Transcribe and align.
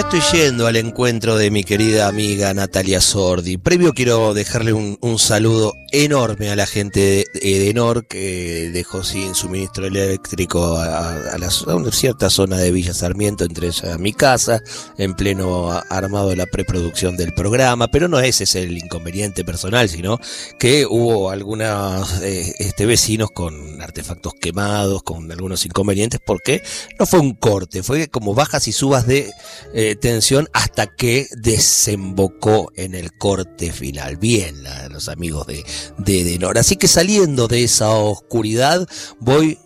Estoy 0.00 0.20
yendo 0.32 0.66
al 0.66 0.76
encuentro 0.76 1.36
de 1.36 1.50
mi 1.50 1.62
querida 1.62 2.08
amiga 2.08 2.54
Natalia 2.54 3.02
Sordi. 3.02 3.58
Previo 3.58 3.92
quiero 3.92 4.32
dejarle 4.32 4.72
un, 4.72 5.18
saludo 5.18 5.74
enorme 5.92 6.48
a 6.50 6.56
la 6.56 6.66
gente 6.66 7.00
de 7.00 7.26
Edenor 7.42 8.06
que 8.06 8.70
dejó 8.72 9.04
sin 9.04 9.34
suministro 9.34 9.86
eléctrico 9.86 10.78
a, 10.78 11.36
una 11.66 11.92
cierta 11.92 12.30
zona 12.30 12.56
de 12.56 12.72
Villa 12.72 12.94
Sarmiento, 12.94 13.44
entre 13.44 13.66
ella 13.66 13.98
mi 13.98 14.14
casa, 14.14 14.60
en 14.96 15.14
pleno 15.14 15.70
armado 15.90 16.30
de 16.30 16.36
la 16.36 16.46
preproducción 16.46 17.16
del 17.18 17.34
programa. 17.34 17.88
Pero 17.88 18.08
no 18.08 18.20
ese 18.20 18.44
es 18.44 18.54
el 18.54 18.78
inconveniente 18.78 19.44
personal, 19.44 19.88
sino 19.90 20.18
que 20.58 20.86
hubo 20.88 21.30
algunos 21.30 22.22
eh, 22.22 22.54
este, 22.58 22.86
vecinos 22.86 23.30
con 23.34 23.82
artefactos 23.82 24.32
quemados, 24.40 25.02
con 25.02 25.30
algunos 25.30 25.66
inconvenientes, 25.66 26.20
porque 26.24 26.62
no 26.98 27.04
fue 27.04 27.20
un 27.20 27.34
corte, 27.34 27.82
fue 27.82 28.08
como 28.08 28.34
bajas 28.34 28.66
y 28.66 28.72
subas 28.72 29.06
de... 29.06 29.30
Eh, 29.74 29.89
tensión 29.96 30.48
hasta 30.52 30.86
que 30.86 31.26
desembocó 31.32 32.72
en 32.76 32.94
el 32.94 33.12
corte 33.12 33.72
final. 33.72 34.16
Bien, 34.16 34.56
los 34.90 35.08
amigos 35.08 35.46
de, 35.46 35.64
de 35.98 36.24
Denor. 36.24 36.58
Así 36.58 36.76
que 36.76 36.88
saliendo 36.88 37.48
de 37.48 37.64
esa 37.64 37.90
oscuridad, 37.90 38.86
voy 39.18 39.58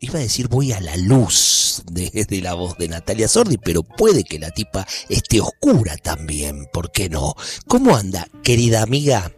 iba 0.00 0.18
a 0.18 0.22
decir 0.22 0.48
voy 0.48 0.72
a 0.72 0.80
la 0.80 0.96
luz 0.96 1.82
de, 1.90 2.26
de, 2.26 2.40
la 2.40 2.54
voz 2.54 2.76
de 2.78 2.88
Natalia 2.88 3.28
Sordi, 3.28 3.58
pero 3.58 3.82
puede 3.82 4.24
que 4.24 4.38
la 4.38 4.50
tipa 4.50 4.86
esté 5.08 5.40
oscura 5.40 5.96
también, 5.98 6.66
¿por 6.72 6.90
qué 6.90 7.08
no? 7.08 7.34
¿Cómo 7.68 7.94
anda, 7.94 8.26
querida 8.42 8.82
amiga? 8.82 9.30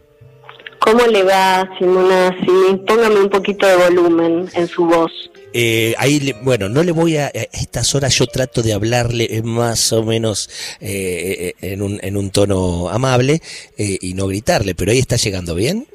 ¿Cómo 0.79 1.05
le 1.07 1.23
va, 1.23 1.69
Simona? 1.77 2.35
Sí, 2.41 2.81
póngame 2.87 3.21
un 3.21 3.29
poquito 3.29 3.65
de 3.65 3.75
volumen 3.75 4.49
en 4.53 4.67
su 4.67 4.85
voz. 4.85 5.11
Eh, 5.53 5.93
ahí, 5.97 6.33
bueno, 6.41 6.67
no 6.67 6.83
le 6.83 6.91
voy 6.91 7.17
a, 7.17 7.27
a 7.27 7.29
estas 7.29 7.93
horas 7.93 8.17
yo 8.17 8.25
trato 8.27 8.61
de 8.63 8.73
hablarle 8.73 9.41
más 9.43 9.93
o 9.93 10.03
menos 10.03 10.49
eh, 10.81 11.53
en, 11.61 11.81
un, 11.81 11.99
en 12.01 12.17
un 12.17 12.31
tono 12.31 12.89
amable 12.89 13.41
eh, 13.77 13.97
y 14.01 14.13
no 14.15 14.27
gritarle, 14.27 14.75
pero 14.75 14.91
ahí 14.91 14.99
está 14.99 15.15
llegando 15.15 15.55
bien. 15.55 15.87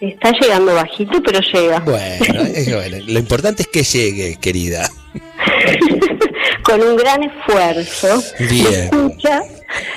Está 0.00 0.32
llegando 0.32 0.74
bajito, 0.74 1.22
pero 1.22 1.40
llega. 1.40 1.80
Bueno, 1.80 2.44
bueno 2.74 3.04
lo 3.06 3.18
importante 3.18 3.62
es 3.62 3.68
que 3.68 3.82
llegue, 3.82 4.36
querida. 4.40 4.88
Con 6.62 6.82
un 6.82 6.96
gran 6.96 7.22
esfuerzo. 7.22 8.22
Bien. 8.38 8.84
Escucha, 8.84 9.42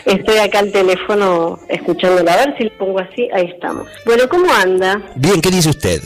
estoy 0.06 0.38
acá 0.38 0.60
al 0.60 0.72
teléfono 0.72 1.60
escuchándola. 1.70 2.34
A 2.34 2.46
ver 2.46 2.58
si 2.58 2.64
le 2.66 2.72
pongo 2.72 3.00
así. 3.00 3.30
Ahí 3.34 3.46
estamos. 3.54 3.88
Bueno, 4.06 4.28
¿cómo 4.28 4.52
anda? 4.54 5.02
Bien, 5.16 5.40
¿qué 5.40 5.52
dice 5.52 5.70
usted? 5.70 6.02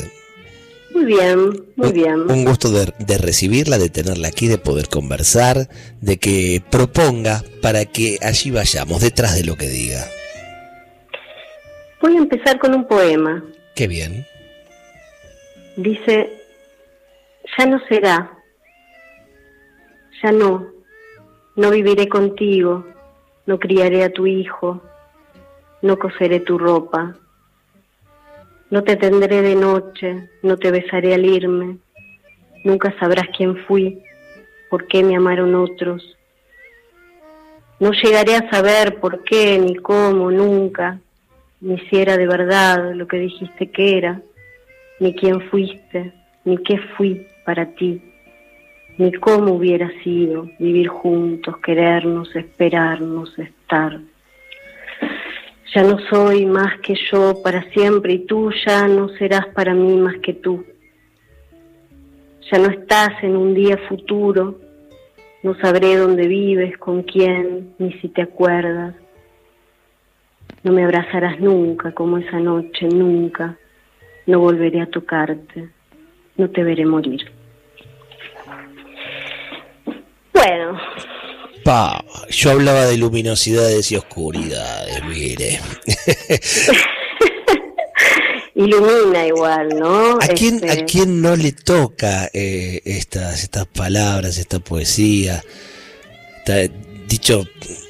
Muy 0.98 1.06
bien, 1.06 1.64
muy 1.76 1.92
bien. 1.92 2.22
Un 2.22 2.44
gusto 2.44 2.70
de, 2.72 3.18
recibirla, 3.20 3.78
de 3.78 3.88
tenerla 3.88 4.30
aquí, 4.30 4.48
de 4.48 4.58
poder 4.58 4.90
conversar, 4.90 5.68
de 6.02 6.18
que 6.18 6.60
proponga 6.72 7.44
para 7.62 7.86
que 7.86 8.18
allí 8.24 8.50
vayamos, 8.50 9.02
detrás 9.02 9.36
de 9.36 9.44
lo 9.44 9.56
que 9.56 9.70
diga. 9.70 10.04
Voy 12.02 12.16
a 12.16 12.18
empezar 12.18 12.58
con 12.58 12.74
un 12.74 12.88
poema. 12.88 13.44
Qué 13.76 13.88
bien. 13.88 14.26
Dice, 15.76 16.32
ya 17.56 17.68
no 17.68 17.80
será, 17.88 18.32
ya 20.24 20.32
no, 20.32 20.66
no 21.56 21.70
viviré 21.70 22.10
contigo, 22.10 22.88
no 23.46 23.60
criaré 23.60 24.04
a 24.04 24.12
tu 24.12 24.26
hijo, 24.26 24.82
no 25.84 26.00
coseré 26.00 26.40
tu 26.40 26.58
ropa, 26.58 27.16
no 28.70 28.84
te 28.84 28.96
tendré 28.98 29.42
de 29.42 29.56
noche, 29.56 30.30
no 30.44 30.58
te 30.58 30.72
besaré 30.72 31.14
al 31.14 31.26
irme, 31.26 31.78
nunca 32.64 32.94
sabrás 33.00 33.28
quién 33.36 33.56
fui, 33.66 34.02
por 34.70 34.88
qué 34.88 35.04
me 35.04 35.16
amaron 35.16 35.56
otros. 35.56 36.18
No 37.80 37.92
llegaré 37.92 38.36
a 38.36 38.50
saber 38.50 39.00
por 39.00 39.24
qué, 39.24 39.58
ni 39.60 39.76
cómo, 39.76 40.32
nunca, 40.32 41.00
ni 41.62 41.80
si 41.80 41.98
era 41.98 42.18
de 42.18 42.28
verdad 42.28 42.94
lo 42.94 43.08
que 43.08 43.18
dijiste 43.18 43.72
que 43.72 43.98
era, 43.98 44.22
ni 45.00 45.14
quién 45.14 45.42
fuiste, 45.50 46.14
ni 46.44 46.58
qué 46.58 46.78
fui 46.98 47.28
para 47.46 47.68
ti, 47.76 48.02
ni 48.98 49.14
cómo 49.14 49.54
hubiera 49.54 49.90
sido 50.04 50.50
vivir 50.60 50.88
juntos, 50.88 51.58
querernos, 51.60 52.36
esperarnos, 52.36 53.38
estar. 53.38 54.00
Ya 55.76 55.84
no 55.84 56.00
soy 56.10 56.46
más 56.46 56.80
que 56.80 56.96
yo 57.12 57.42
para 57.44 57.64
siempre 57.72 58.14
y 58.14 58.20
tú 58.26 58.52
ya 58.66 58.88
no 58.88 59.10
serás 59.10 59.48
para 59.48 59.74
mí 59.74 59.98
más 59.98 60.16
que 60.18 60.34
tú. 60.34 60.66
Ya 62.52 62.60
no 62.60 62.70
estás 62.70 63.10
en 63.22 63.36
un 63.36 63.54
día 63.54 63.78
futuro, 63.90 64.60
no 65.44 65.56
sabré 65.56 65.98
dónde 65.98 66.28
vives, 66.28 66.78
con 66.78 67.04
quién, 67.04 67.74
ni 67.78 67.92
si 68.00 68.08
te 68.08 68.22
acuerdas. 68.22 68.96
No 70.64 70.72
me 70.72 70.84
abrazarás 70.84 71.40
nunca 71.40 71.92
como 71.92 72.18
esa 72.18 72.40
noche, 72.40 72.88
nunca. 72.88 73.58
No 74.26 74.40
volveré 74.40 74.82
a 74.82 74.90
tocarte, 74.90 75.70
no 76.38 76.50
te 76.50 76.64
veré 76.64 76.86
morir. 76.86 77.32
Bueno, 80.34 80.78
yo 82.30 82.52
hablaba 82.52 82.86
de 82.86 82.98
luminosidades 82.98 83.92
y 83.92 83.98
oscuridades, 83.98 85.04
mire. 85.06 85.60
Ilumina 88.56 89.28
igual, 89.28 89.70
¿no? 89.78 90.18
¿A 90.20 90.28
quién, 90.30 90.64
¿a 90.64 90.74
este 90.74 90.86
quién 90.86 91.22
no 91.22 91.36
le 91.36 91.52
toca 91.52 92.30
eh, 92.34 92.82
estas, 92.86 93.44
estas 93.44 93.68
palabras, 93.68 94.38
esta 94.38 94.60
poesía? 94.60 95.44
dicho 97.10 97.44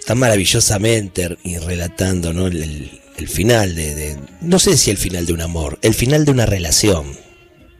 tan 0.05 0.17
maravillosamente 0.17 1.37
y 1.43 1.57
relatando 1.57 2.33
¿no? 2.33 2.47
el, 2.47 2.89
final 3.27 3.75
de, 3.75 4.17
no 4.41 4.57
sé 4.57 4.77
si 4.77 4.89
el 4.89 4.97
final 4.97 5.25
de 5.25 5.33
un 5.33 5.41
amor, 5.41 5.77
el 5.83 5.93
final 5.93 6.25
de 6.25 6.31
una 6.31 6.45
relación. 6.45 7.05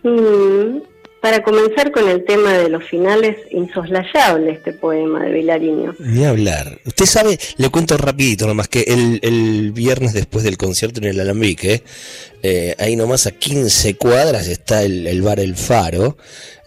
Mm. 0.04 0.87
Para 1.28 1.44
comenzar 1.44 1.92
con 1.92 2.08
el 2.08 2.24
tema 2.24 2.54
de 2.54 2.70
los 2.70 2.86
finales, 2.86 3.36
insoslayable 3.52 4.50
este 4.50 4.72
poema 4.72 5.26
de 5.26 5.34
Vilariño. 5.34 5.94
Ni 6.00 6.24
hablar. 6.24 6.80
Usted 6.86 7.06
sabe, 7.06 7.38
le 7.58 7.68
cuento 7.68 7.98
rapidito 7.98 8.48
nomás, 8.48 8.70
que 8.70 8.84
el, 8.88 9.20
el 9.22 9.74
viernes 9.74 10.14
después 10.14 10.46
del 10.46 10.56
concierto 10.56 11.02
en 11.02 11.08
el 11.08 11.20
Alambique, 11.20 11.84
eh, 12.44 12.76
ahí 12.78 12.96
nomás 12.96 13.26
a 13.26 13.32
15 13.32 13.96
cuadras 13.96 14.48
está 14.48 14.84
el, 14.84 15.22
bar 15.24 15.40
El 15.40 15.56
Faro, 15.56 16.18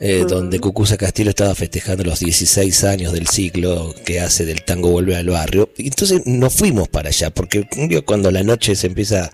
eh, 0.01 0.25
donde 0.29 0.59
Cucuza 0.59 0.97
Castillo 0.97 1.31
estaba 1.31 1.55
festejando 1.55 2.03
los 2.03 2.19
16 2.19 2.85
años 2.85 3.13
del 3.13 3.29
ciclo 3.29 3.95
que 4.05 4.21
hace 4.21 4.45
del 4.45 4.65
tango 4.65 4.91
Vuelve 4.91 5.17
al 5.17 5.31
Barrio. 5.31 5.71
Y 5.77 5.87
entonces 5.87 6.23
nos 6.27 6.53
fuimos 6.55 6.89
para 6.89 7.11
allá, 7.11 7.31
porque 7.31 7.69
cuando 8.05 8.33
la 8.33 8.43
noche 8.43 8.75
se 8.75 8.89
empieza, 8.89 9.33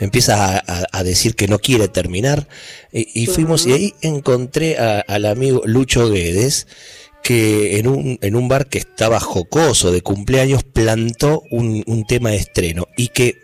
empieza 0.00 0.64
a, 0.66 1.04
decir 1.04 1.36
que 1.36 1.48
no 1.48 1.58
quiere 1.58 1.88
terminar, 1.88 2.48
y 2.96 3.26
fuimos 3.26 3.66
y 3.66 3.72
ahí 3.72 3.94
encontré 4.02 4.78
al 4.78 5.26
amigo 5.26 5.62
Lucho 5.64 6.08
Guedes, 6.08 6.68
que 7.24 7.78
en 7.78 7.88
un, 7.88 8.18
en 8.20 8.36
un 8.36 8.48
bar 8.48 8.68
que 8.68 8.78
estaba 8.78 9.18
jocoso 9.18 9.90
de 9.90 10.02
cumpleaños 10.02 10.62
plantó 10.62 11.42
un, 11.50 11.82
un 11.86 12.06
tema 12.06 12.30
de 12.30 12.36
estreno 12.36 12.86
y 12.96 13.08
que 13.08 13.38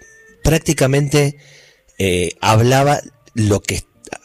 prácticamente 0.45 1.37
eh, 1.99 2.33
hablaba 2.41 3.01
lo 3.35 3.61
que 3.61 3.83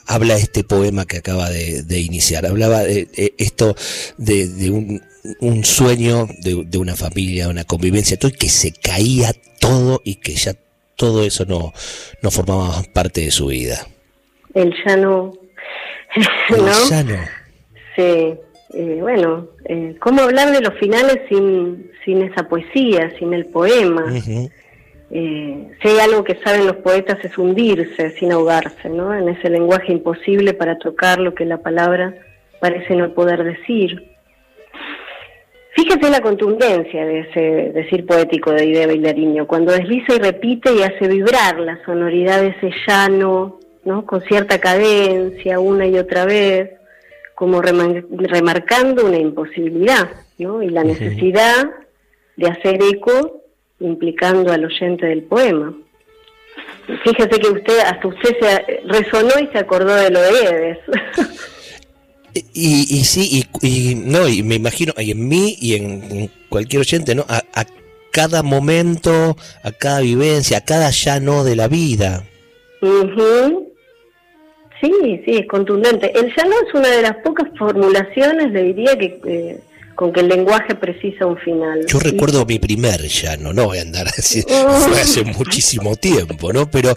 habla 0.07 0.35
este 0.35 0.63
poema 0.63 1.05
que 1.05 1.17
acaba 1.17 1.49
de, 1.49 1.99
iniciar. 1.99 2.45
Hablaba 2.45 2.83
de, 2.83 3.33
esto 3.37 3.75
de, 4.17 4.69
un, 5.39 5.65
sueño 5.65 6.27
de, 6.39 6.77
una 6.77 6.95
familia, 6.95 7.49
una 7.49 7.63
convivencia, 7.63 8.17
todo, 8.17 8.31
y 8.31 8.35
que 8.35 8.49
se 8.49 8.71
caía 8.71 9.33
todo 9.59 10.01
y 10.03 10.15
que 10.15 10.35
ya 10.35 10.55
todo 10.95 11.23
eso 11.23 11.45
no, 11.45 11.73
no 12.21 12.31
formaba 12.31 12.83
parte 12.93 13.21
de 13.21 13.31
su 13.31 13.47
vida. 13.47 13.87
El 14.55 14.73
ya 14.83 14.97
no. 14.97 15.33
El 16.49 16.65
no. 16.65 16.73
Sí, 17.95 18.39
eh, 18.73 18.97
bueno, 18.99 19.47
eh, 19.65 19.95
¿cómo 19.99 20.21
hablar 20.21 20.51
de 20.51 20.61
los 20.61 20.73
finales 20.79 21.19
sin, 21.29 21.91
sin 22.03 22.23
esa 22.23 22.47
poesía, 22.47 23.11
sin 23.19 23.33
el 23.33 23.45
poema? 23.45 24.05
Eh, 25.11 25.67
si 25.81 25.87
hay 25.87 25.99
algo 25.99 26.23
que 26.23 26.35
saben 26.43 26.65
los 26.65 26.77
poetas 26.77 27.23
es 27.23 27.37
hundirse 27.37 28.11
sin 28.11 28.31
ahogarse, 28.31 28.89
¿no? 28.89 29.13
En 29.13 29.29
ese 29.29 29.49
lenguaje 29.49 29.91
imposible 29.91 30.53
para 30.53 30.77
tocar 30.77 31.19
lo 31.19 31.35
que 31.35 31.45
la 31.45 31.59
palabra 31.59 32.15
parece 32.59 32.95
no 32.95 33.13
poder 33.13 33.43
decir. 33.43 34.11
Fíjate 35.75 36.09
la 36.09 36.21
contundencia 36.21 37.05
de 37.05 37.19
ese 37.19 37.39
decir 37.73 38.05
poético 38.05 38.51
de 38.51 38.65
Idea 38.65 38.87
Bailariño, 38.87 39.45
cuando 39.45 39.73
desliza 39.73 40.15
y 40.15 40.19
repite 40.19 40.73
y 40.73 40.83
hace 40.83 41.07
vibrar 41.07 41.59
la 41.59 41.83
sonoridad 41.85 42.41
de 42.41 42.47
ese 42.47 42.71
llano, 42.87 43.59
¿no? 43.85 44.05
Con 44.05 44.21
cierta 44.21 44.59
cadencia, 44.59 45.59
una 45.59 45.87
y 45.87 45.97
otra 45.97 46.25
vez, 46.25 46.71
como 47.35 47.61
remarcando 47.61 49.05
una 49.05 49.17
imposibilidad, 49.17 50.09
¿no? 50.37 50.61
Y 50.61 50.69
la 50.69 50.83
necesidad 50.83 51.69
de 52.35 52.47
hacer 52.47 52.81
eco 52.83 53.41
implicando 53.79 54.51
al 54.51 54.65
oyente 54.65 55.05
del 55.05 55.23
poema. 55.23 55.73
Fíjese 57.03 57.39
que 57.39 57.47
usted, 57.47 57.79
hasta 57.79 58.07
usted 58.07 58.35
se 58.39 58.81
resonó 58.87 59.31
y 59.41 59.47
se 59.47 59.57
acordó 59.57 59.95
de 59.95 60.09
lo 60.09 60.21
de 60.21 60.29
Eves. 60.29 60.79
Y, 62.53 62.81
y 62.89 63.05
sí, 63.05 63.45
y, 63.61 63.95
no, 63.95 64.27
y 64.27 64.43
me 64.43 64.55
imagino, 64.55 64.93
y 64.97 65.11
en 65.11 65.25
mí 65.25 65.55
y 65.57 65.75
en, 65.75 66.29
cualquier 66.49 66.81
oyente, 66.81 67.15
¿no? 67.15 67.25
A, 67.29 67.65
cada 68.11 68.43
momento, 68.43 69.37
a 69.63 69.71
cada 69.71 70.01
vivencia, 70.01 70.57
a 70.57 70.61
cada 70.61 70.89
ya 70.89 71.21
no 71.21 71.45
de 71.45 71.55
la 71.55 71.69
vida. 71.69 72.25
Sí, 74.85 75.21
sí, 75.25 75.31
es 75.31 75.47
contundente. 75.47 76.11
El 76.17 76.33
ya 76.35 76.43
no 76.45 76.55
es 76.67 76.73
una 76.73 76.89
de 76.89 77.01
las 77.01 77.15
pocas 77.17 77.47
formulaciones, 77.57 78.51
le 78.51 78.63
diría, 78.63 78.95
que 78.97 79.19
eh, 79.25 79.59
con 79.95 80.13
que 80.13 80.19
el 80.19 80.27
lenguaje 80.27 80.75
precisa 80.75 81.25
un 81.25 81.37
final. 81.37 81.85
Yo 81.87 81.99
recuerdo 81.99 82.45
mi 82.45 82.59
primer 82.59 83.01
llano, 83.01 83.51
no 83.51 83.65
voy 83.65 83.79
a 83.79 83.81
andar 83.81 84.07
así, 84.07 84.41
fue 84.47 85.01
hace 85.01 85.23
muchísimo 85.23 85.95
tiempo, 85.95 86.53
¿no? 86.53 86.69
Pero 86.69 86.95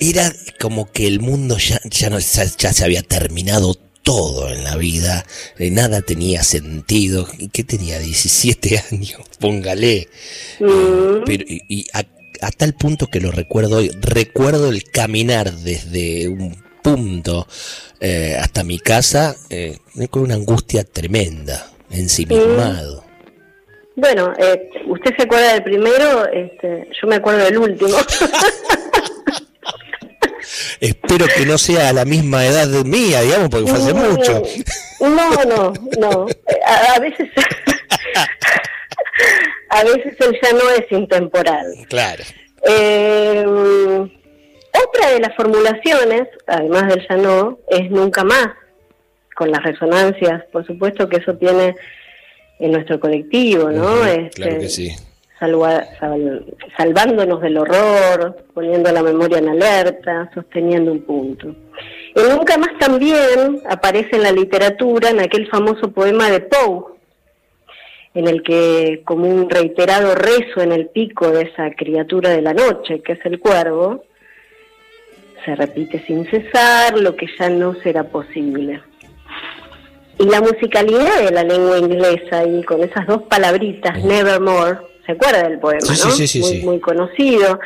era 0.00 0.32
como 0.58 0.90
que 0.90 1.06
el 1.06 1.20
mundo 1.20 1.56
ya, 1.58 1.80
ya, 1.84 2.10
no, 2.10 2.18
ya, 2.18 2.72
se 2.72 2.84
había 2.84 3.02
terminado 3.02 3.76
todo 4.02 4.52
en 4.52 4.64
la 4.64 4.76
vida, 4.76 5.24
eh, 5.58 5.70
nada 5.70 6.00
tenía 6.00 6.42
sentido. 6.42 7.28
¿Y 7.38 7.48
qué 7.48 7.62
tenía? 7.62 8.00
17 8.00 8.82
años, 8.90 9.20
póngale. 9.38 10.08
Mm. 10.58 11.24
Pero, 11.26 11.44
y, 11.46 11.86
a, 11.92 12.02
tal 12.50 12.74
punto 12.74 13.06
que 13.06 13.20
lo 13.20 13.30
recuerdo 13.30 13.76
hoy, 13.76 13.90
recuerdo 14.00 14.70
el 14.70 14.82
caminar 14.84 15.52
desde 15.52 16.28
un 16.28 16.69
punto 16.82 17.46
eh, 18.00 18.36
hasta 18.40 18.64
mi 18.64 18.78
casa 18.78 19.34
eh, 19.48 19.78
con 20.10 20.22
una 20.22 20.34
angustia 20.34 20.84
tremenda 20.84 21.66
ensimismado. 21.90 23.04
Bueno, 23.96 24.32
eh, 24.38 24.70
usted 24.86 25.14
se 25.16 25.24
acuerda 25.24 25.52
del 25.54 25.62
primero, 25.62 26.26
este, 26.32 26.88
yo 27.00 27.08
me 27.08 27.16
acuerdo 27.16 27.44
del 27.44 27.58
último. 27.58 27.96
Espero 30.80 31.26
que 31.36 31.44
no 31.44 31.58
sea 31.58 31.90
a 31.90 31.92
la 31.92 32.04
misma 32.06 32.46
edad 32.46 32.66
de 32.66 32.84
mía, 32.84 33.20
digamos, 33.20 33.50
porque 33.50 33.66
fue 33.70 33.78
hace 33.78 33.92
mucho. 33.92 34.42
No, 35.00 35.44
no, 35.44 35.72
no. 35.98 36.26
A, 36.66 36.98
veces, 36.98 37.28
a 39.68 39.84
veces 39.84 40.14
el 40.20 40.40
ya 40.42 40.52
no 40.52 40.70
es 40.70 40.90
intemporal. 40.90 41.66
Claro. 41.88 42.24
Eh, 42.66 43.44
otra 44.72 45.10
de 45.10 45.20
las 45.20 45.34
formulaciones, 45.34 46.28
además 46.46 46.88
del 46.88 47.06
ya 47.08 47.16
no, 47.16 47.58
es 47.68 47.90
nunca 47.90 48.24
más 48.24 48.48
con 49.34 49.50
las 49.50 49.62
resonancias, 49.62 50.44
por 50.52 50.66
supuesto 50.66 51.08
que 51.08 51.16
eso 51.16 51.34
tiene 51.34 51.74
en 52.58 52.72
nuestro 52.72 53.00
colectivo, 53.00 53.70
¿no? 53.70 54.04
este, 54.04 54.30
claro 54.30 54.58
que 54.58 54.68
sí. 54.68 54.90
salvándonos 56.76 57.40
del 57.40 57.56
horror, 57.56 58.44
poniendo 58.52 58.92
la 58.92 59.02
memoria 59.02 59.38
en 59.38 59.48
alerta, 59.48 60.30
sosteniendo 60.34 60.92
un 60.92 61.02
punto. 61.02 61.56
Y 62.14 62.20
nunca 62.20 62.58
más 62.58 62.76
también 62.78 63.62
aparece 63.68 64.16
en 64.16 64.24
la 64.24 64.32
literatura, 64.32 65.08
en 65.08 65.20
aquel 65.20 65.48
famoso 65.48 65.90
poema 65.90 66.30
de 66.30 66.40
Poe, 66.40 66.90
en 68.12 68.28
el 68.28 68.42
que, 68.42 69.02
como 69.04 69.26
un 69.28 69.48
reiterado 69.48 70.14
rezo 70.14 70.60
en 70.60 70.72
el 70.72 70.88
pico 70.88 71.30
de 71.30 71.42
esa 71.44 71.70
criatura 71.70 72.30
de 72.30 72.42
la 72.42 72.52
noche, 72.52 73.00
que 73.00 73.12
es 73.12 73.24
el 73.24 73.38
cuervo, 73.38 74.04
se 75.44 75.54
repite 75.54 76.02
sin 76.06 76.28
cesar 76.30 76.98
lo 76.98 77.16
que 77.16 77.26
ya 77.38 77.48
no 77.48 77.74
será 77.82 78.04
posible. 78.04 78.80
Y 80.18 80.24
la 80.24 80.40
musicalidad 80.40 81.24
de 81.24 81.30
la 81.30 81.42
lengua 81.42 81.78
inglesa 81.78 82.44
y 82.44 82.62
con 82.62 82.82
esas 82.82 83.06
dos 83.06 83.22
palabritas, 83.22 84.04
Nevermore, 84.04 84.78
¿se 85.06 85.12
acuerda 85.12 85.48
del 85.48 85.58
poema, 85.58 85.80
no? 85.80 85.94
Sí, 85.94 86.40
muy, 86.40 86.62
muy 86.62 86.80
conocido. 86.80 87.58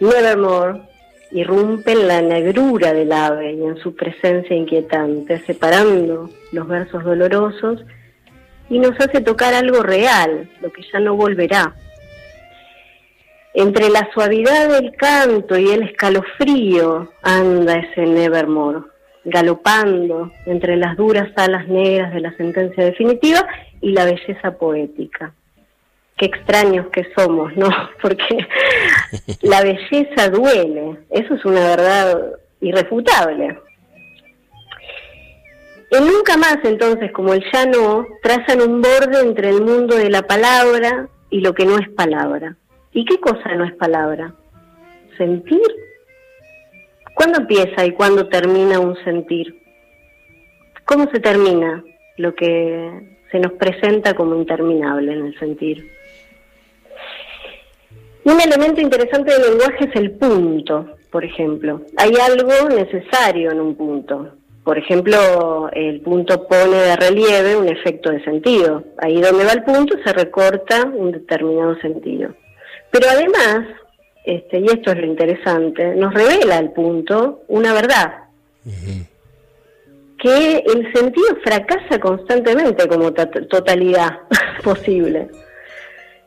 Nevermore 0.00 0.82
irrumpe 1.30 1.92
en 1.92 2.06
la 2.06 2.20
negrura 2.22 2.92
del 2.92 3.12
ave 3.12 3.54
y 3.54 3.62
en 3.62 3.78
su 3.78 3.94
presencia 3.94 4.54
inquietante, 4.54 5.42
separando 5.46 6.30
los 6.52 6.68
versos 6.68 7.02
dolorosos 7.04 7.84
y 8.68 8.78
nos 8.78 8.98
hace 9.00 9.20
tocar 9.20 9.54
algo 9.54 9.82
real, 9.82 10.48
lo 10.60 10.72
que 10.72 10.82
ya 10.92 11.00
no 11.00 11.14
volverá. 11.14 11.74
Entre 13.58 13.88
la 13.88 14.06
suavidad 14.12 14.68
del 14.68 14.94
canto 14.96 15.56
y 15.56 15.70
el 15.70 15.84
escalofrío 15.84 17.10
anda 17.22 17.78
ese 17.78 18.02
Nevermore 18.02 18.80
galopando 19.24 20.30
entre 20.44 20.76
las 20.76 20.94
duras 20.98 21.30
alas 21.36 21.66
negras 21.66 22.12
de 22.12 22.20
la 22.20 22.36
sentencia 22.36 22.84
definitiva 22.84 23.46
y 23.80 23.92
la 23.92 24.04
belleza 24.04 24.58
poética. 24.58 25.32
Qué 26.18 26.26
extraños 26.26 26.88
que 26.88 27.06
somos, 27.16 27.56
¿no? 27.56 27.70
Porque 28.02 28.46
la 29.40 29.62
belleza 29.62 30.28
duele, 30.28 30.98
eso 31.08 31.34
es 31.34 31.44
una 31.46 31.60
verdad 31.60 32.32
irrefutable. 32.60 33.58
Y 35.92 36.00
nunca 36.04 36.36
más 36.36 36.58
entonces, 36.62 37.10
como 37.10 37.32
el 37.32 37.42
ya 37.50 37.64
no, 37.64 38.04
trazan 38.22 38.60
un 38.60 38.82
borde 38.82 39.20
entre 39.20 39.48
el 39.48 39.62
mundo 39.62 39.96
de 39.96 40.10
la 40.10 40.20
palabra 40.26 41.08
y 41.30 41.40
lo 41.40 41.54
que 41.54 41.64
no 41.64 41.78
es 41.78 41.88
palabra. 41.88 42.54
¿Y 42.96 43.04
qué 43.04 43.20
cosa 43.20 43.54
no 43.54 43.64
es 43.66 43.74
palabra? 43.74 44.34
Sentir 45.18 45.60
¿Cuándo 47.14 47.40
empieza 47.40 47.84
y 47.84 47.92
cuándo 47.92 48.26
termina 48.28 48.80
un 48.80 48.96
sentir? 49.04 49.62
¿Cómo 50.86 51.10
se 51.10 51.20
termina 51.20 51.84
lo 52.16 52.34
que 52.34 53.18
se 53.30 53.38
nos 53.38 53.52
presenta 53.52 54.14
como 54.14 54.34
interminable 54.34 55.12
en 55.12 55.26
el 55.26 55.38
sentir? 55.38 55.90
Un 58.24 58.40
elemento 58.40 58.80
interesante 58.80 59.30
del 59.30 59.50
lenguaje 59.50 59.90
es 59.90 59.96
el 59.96 60.12
punto, 60.12 60.96
por 61.10 61.22
ejemplo. 61.22 61.82
Hay 61.98 62.12
algo 62.16 62.68
necesario 62.68 63.50
en 63.50 63.60
un 63.60 63.74
punto. 63.76 64.32
Por 64.64 64.78
ejemplo, 64.78 65.70
el 65.72 66.00
punto 66.00 66.46
pone 66.46 66.76
de 66.76 66.96
relieve 66.96 67.56
un 67.56 67.68
efecto 67.68 68.10
de 68.10 68.24
sentido. 68.24 68.84
Ahí 68.98 69.20
donde 69.20 69.44
va 69.44 69.52
el 69.52 69.64
punto 69.64 69.96
se 70.02 70.12
recorta 70.14 70.84
un 70.84 71.12
determinado 71.12 71.76
sentido. 71.76 72.34
Pero 72.90 73.06
además, 73.10 73.66
este, 74.24 74.58
y 74.60 74.66
esto 74.66 74.92
es 74.92 74.98
lo 74.98 75.06
interesante, 75.06 75.94
nos 75.94 76.12
revela 76.12 76.58
el 76.58 76.70
punto 76.70 77.42
una 77.48 77.72
verdad. 77.72 78.24
Que 80.18 80.64
el 80.66 80.92
sentido 80.92 81.36
fracasa 81.44 82.00
constantemente 82.00 82.88
como 82.88 83.12
totalidad 83.12 84.20
posible. 84.64 85.28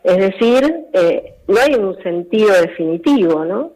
Es 0.04 0.18
decir, 0.18 0.86
eh, 0.94 1.34
no 1.48 1.60
hay 1.60 1.74
un 1.76 2.02
sentido 2.02 2.54
definitivo, 2.62 3.44
¿no? 3.44 3.74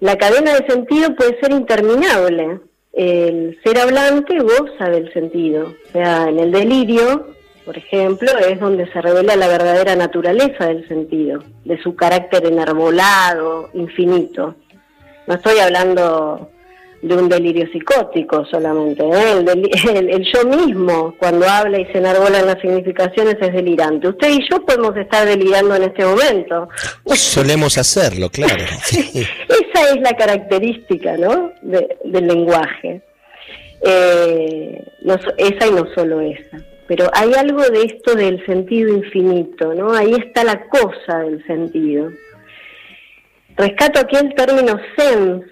La 0.00 0.16
cadena 0.16 0.54
de 0.54 0.66
sentido 0.66 1.14
puede 1.14 1.38
ser 1.38 1.52
interminable. 1.52 2.58
El 2.92 3.58
ser 3.64 3.78
hablante 3.78 4.36
goza 4.40 4.88
del 4.90 5.12
sentido. 5.12 5.66
O 5.66 5.92
sea, 5.92 6.24
en 6.28 6.40
el 6.40 6.50
delirio 6.50 7.28
por 7.64 7.78
ejemplo, 7.78 8.30
es 8.38 8.58
donde 8.58 8.90
se 8.92 9.00
revela 9.00 9.36
la 9.36 9.46
verdadera 9.46 9.94
naturaleza 9.94 10.66
del 10.66 10.86
sentido, 10.88 11.42
de 11.64 11.80
su 11.80 11.94
carácter 11.94 12.44
enarbolado, 12.46 13.70
infinito. 13.74 14.56
No 15.28 15.34
estoy 15.34 15.58
hablando 15.60 16.50
de 17.02 17.16
un 17.16 17.28
delirio 17.28 17.66
psicótico 17.72 18.44
solamente, 18.46 19.04
¿eh? 19.04 19.32
el, 19.32 20.24
yo 20.34 20.44
mismo 20.44 21.14
cuando 21.18 21.48
habla 21.48 21.78
y 21.80 21.86
se 21.86 21.98
enarbolan 21.98 22.46
las 22.46 22.60
significaciones 22.60 23.36
es 23.40 23.52
delirante. 23.52 24.08
Usted 24.08 24.28
y 24.28 24.48
yo 24.48 24.64
podemos 24.64 24.96
estar 24.96 25.26
delirando 25.26 25.76
en 25.76 25.84
este 25.84 26.04
momento. 26.04 26.68
Solemos 27.06 27.78
hacerlo, 27.78 28.28
claro. 28.28 28.64
esa 28.90 29.90
es 29.90 30.00
la 30.00 30.16
característica 30.16 31.16
¿no? 31.16 31.52
del 31.62 32.26
lenguaje. 32.26 33.02
Eh, 33.84 34.84
esa 35.38 35.66
y 35.66 35.70
no 35.72 35.86
solo 35.94 36.20
esa 36.20 36.71
pero 36.94 37.10
hay 37.14 37.32
algo 37.32 37.62
de 37.62 37.84
esto 37.84 38.14
del 38.14 38.44
sentido 38.44 38.90
infinito, 38.90 39.72
¿no? 39.72 39.94
Ahí 39.94 40.12
está 40.12 40.44
la 40.44 40.68
cosa 40.68 41.20
del 41.20 41.42
sentido. 41.46 42.10
Rescato 43.56 44.00
aquí 44.00 44.16
el 44.16 44.34
término 44.34 44.78
sense. 44.98 45.46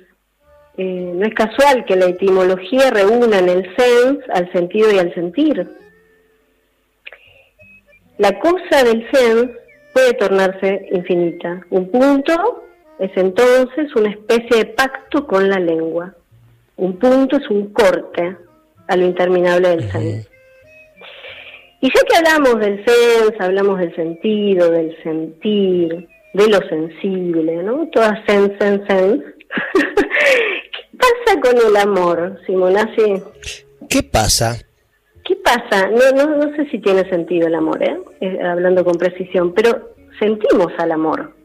Eh, 0.76 1.12
no 1.14 1.26
es 1.26 1.32
casual 1.32 1.86
que 1.86 1.96
la 1.96 2.10
etimología 2.10 2.90
reúna 2.90 3.38
en 3.38 3.48
el 3.48 3.74
sense 3.74 4.22
al 4.34 4.52
sentido 4.52 4.92
y 4.92 4.98
al 4.98 5.14
sentir. 5.14 5.66
La 8.18 8.38
cosa 8.38 8.84
del 8.84 9.10
sense 9.10 9.50
puede 9.94 10.12
tornarse 10.12 10.88
infinita. 10.92 11.64
Un 11.70 11.90
punto 11.90 12.64
es 12.98 13.12
entonces 13.16 13.96
una 13.96 14.10
especie 14.10 14.58
de 14.58 14.66
pacto 14.66 15.26
con 15.26 15.48
la 15.48 15.58
lengua. 15.58 16.14
Un 16.76 16.98
punto 16.98 17.38
es 17.38 17.48
un 17.48 17.72
corte 17.72 18.36
a 18.88 18.96
lo 18.96 19.06
interminable 19.06 19.70
del 19.70 19.90
sense. 19.90 20.29
Y 21.80 21.88
ya 21.88 22.00
que 22.08 22.16
hablamos 22.16 22.60
del 22.60 22.84
sense, 22.84 23.36
hablamos 23.38 23.78
del 23.78 23.94
sentido, 23.96 24.70
del 24.70 24.96
sentir, 25.02 26.08
de 26.34 26.48
lo 26.48 26.58
sensible, 26.68 27.62
¿no? 27.62 27.88
Todas 27.92 28.18
sense, 28.26 28.56
sense, 28.58 28.86
sense. 28.86 29.24
¿Qué 29.94 30.98
pasa 30.98 31.40
con 31.40 31.56
el 31.68 31.76
amor, 31.76 32.40
Simonazzi? 32.46 33.22
¿Qué 33.88 34.02
pasa? 34.02 34.58
¿qué 35.30 35.36
pasa? 35.36 35.88
No, 35.88 36.10
no, 36.10 36.36
no 36.36 36.56
sé 36.56 36.68
si 36.70 36.80
tiene 36.80 37.08
sentido 37.08 37.46
el 37.46 37.54
amor, 37.54 37.80
¿eh? 37.82 37.96
¿eh? 38.20 38.38
hablando 38.42 38.84
con 38.84 38.94
precisión, 38.98 39.54
pero 39.54 39.94
sentimos 40.18 40.72
al 40.78 40.90
amor. 40.90 41.36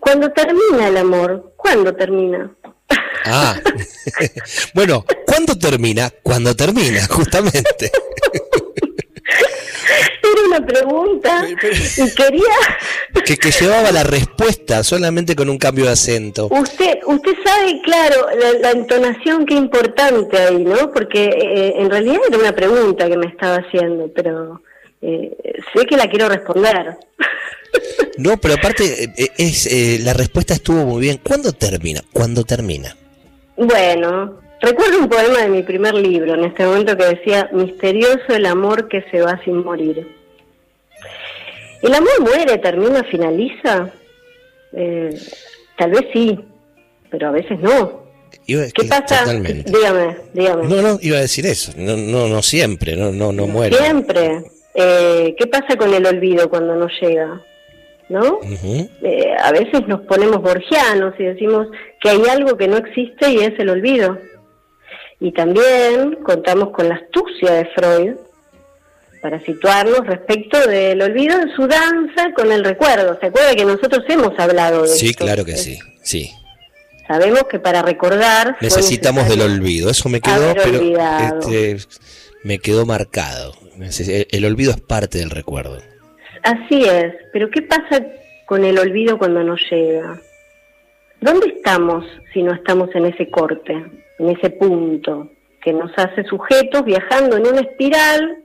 Cuando 0.00 0.30
termina 0.30 0.88
el 0.88 0.96
amor, 0.96 1.52
¿cuándo 1.56 1.94
termina? 1.94 2.50
Ah, 3.26 3.54
bueno, 4.74 5.04
¿cuándo 5.26 5.54
termina? 5.58 6.10
Cuando 6.22 6.56
termina, 6.56 7.06
justamente. 7.08 7.90
Pregunta 10.66 11.46
y 11.96 12.14
quería... 12.14 12.44
Que, 13.24 13.36
que, 13.36 13.50
llevaba 13.50 13.92
la 13.92 14.02
respuesta 14.02 14.82
solamente 14.82 15.36
con 15.36 15.48
un 15.48 15.58
cambio 15.58 15.84
de 15.84 15.92
acento. 15.92 16.48
Usted 16.50 16.98
usted 17.06 17.32
sabe, 17.44 17.80
claro, 17.82 18.26
la, 18.60 18.70
entonación 18.70 19.46
que 19.46 19.54
importante 19.54 20.36
ahí, 20.36 20.64
¿no? 20.64 20.90
Porque 20.92 21.24
eh, 21.24 21.74
en 21.76 21.90
realidad 21.90 22.20
era 22.28 22.38
una 22.38 22.52
pregunta 22.52 23.08
que 23.08 23.16
me 23.16 23.26
estaba 23.26 23.56
haciendo, 23.56 24.10
pero 24.14 24.60
eh, 25.02 25.36
sé 25.74 25.86
que 25.86 25.96
la 25.96 26.08
quiero 26.08 26.28
responder. 26.28 26.96
No, 28.18 28.36
pero 28.36 28.54
aparte, 28.54 29.12
eh, 29.16 29.30
es 29.38 30.02
la 30.04 30.12
respuesta 30.12 30.54
estuvo 30.54 30.84
muy 30.84 31.00
bien. 31.00 31.20
¿Cuándo 31.22 31.52
termina? 31.52 32.02
¿Cuándo 32.12 32.42
termina? 32.42 32.96
Bueno, 33.56 34.40
recuerdo 34.60 34.98
un 34.98 35.08
poema 35.08 35.38
de 35.42 35.48
mi 35.48 35.62
primer 35.62 35.94
libro 35.94 36.34
en 36.34 36.44
este 36.44 36.66
momento 36.66 36.96
que 36.96 37.04
decía, 37.04 37.48
misterioso 37.52 38.34
el 38.34 38.46
amor 38.46 38.88
que 38.88 39.04
se 39.12 39.22
va 39.22 39.40
sin 39.44 39.62
morir. 39.62 40.19
¿El 41.82 41.94
amor 41.94 42.20
muere, 42.20 42.58
termina, 42.58 43.02
finaliza? 43.04 43.90
Eh, 44.72 45.10
tal 45.76 45.90
vez 45.90 46.02
sí, 46.12 46.38
pero 47.10 47.28
a 47.28 47.30
veces 47.32 47.58
no. 47.60 48.00
¿Qué 48.46 48.84
pasa? 48.88 49.24
Dígame, 49.32 50.16
dígame. 50.32 50.68
No, 50.68 50.82
no, 50.82 50.98
iba 51.00 51.18
a 51.18 51.22
decir 51.22 51.46
eso. 51.46 51.72
No, 51.76 51.96
no, 51.96 52.28
no 52.28 52.42
siempre, 52.42 52.96
no, 52.96 53.12
no, 53.12 53.32
no 53.32 53.46
muere. 53.46 53.76
Siempre. 53.76 54.44
Eh, 54.74 55.34
¿Qué 55.38 55.46
pasa 55.46 55.76
con 55.76 55.92
el 55.92 56.06
olvido 56.06 56.48
cuando 56.48 56.74
no 56.76 56.88
llega? 57.00 57.40
¿No? 58.08 58.40
Eh, 58.42 59.34
a 59.40 59.52
veces 59.52 59.86
nos 59.86 60.00
ponemos 60.00 60.42
borgianos 60.42 61.14
y 61.18 61.24
decimos 61.24 61.68
que 62.00 62.10
hay 62.10 62.22
algo 62.28 62.56
que 62.56 62.66
no 62.66 62.76
existe 62.76 63.30
y 63.30 63.36
es 63.38 63.56
el 63.58 63.70
olvido. 63.70 64.18
Y 65.20 65.32
también 65.32 66.16
contamos 66.24 66.70
con 66.70 66.88
la 66.88 66.96
astucia 66.96 67.52
de 67.52 67.66
Freud, 67.66 68.14
para 69.20 69.40
situarnos 69.40 70.06
respecto 70.06 70.58
del 70.66 71.02
olvido 71.02 71.38
de 71.38 71.54
su 71.54 71.66
danza 71.66 72.32
con 72.34 72.50
el 72.52 72.64
recuerdo. 72.64 73.18
¿Se 73.20 73.26
acuerda 73.26 73.54
que 73.54 73.64
nosotros 73.64 74.04
hemos 74.08 74.38
hablado 74.38 74.82
de 74.82 74.88
sí, 74.88 75.08
Sí, 75.08 75.14
claro 75.14 75.44
que 75.44 75.56
sí, 75.56 75.78
sí. 76.02 76.30
Sabemos 77.06 77.44
que 77.50 77.58
para 77.58 77.82
recordar 77.82 78.56
necesitamos 78.60 79.28
del 79.28 79.42
olvido. 79.42 79.90
Eso 79.90 80.08
me 80.08 80.20
quedó, 80.20 80.54
pero 80.54 80.80
este, 80.80 81.76
me 82.44 82.58
quedó 82.58 82.86
marcado. 82.86 83.52
El 84.30 84.44
olvido 84.44 84.70
es 84.72 84.80
parte 84.80 85.18
del 85.18 85.30
recuerdo. 85.30 85.78
Así 86.42 86.84
es, 86.84 87.14
pero 87.32 87.50
¿qué 87.50 87.62
pasa 87.62 88.06
con 88.46 88.64
el 88.64 88.78
olvido 88.78 89.18
cuando 89.18 89.42
nos 89.42 89.60
llega? 89.70 90.20
¿Dónde 91.20 91.48
estamos 91.48 92.04
si 92.32 92.42
no 92.42 92.54
estamos 92.54 92.88
en 92.94 93.06
ese 93.06 93.28
corte, 93.30 93.72
en 94.18 94.28
ese 94.30 94.50
punto 94.50 95.30
que 95.62 95.72
nos 95.72 95.90
hace 95.96 96.24
sujetos 96.24 96.84
viajando 96.84 97.36
en 97.36 97.46
una 97.46 97.60
espiral 97.60 98.38